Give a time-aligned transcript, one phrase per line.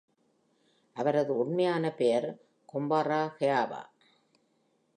[0.93, 2.27] அவரது உண்மையான பெயர்
[2.73, 3.81] Kambara Hayao.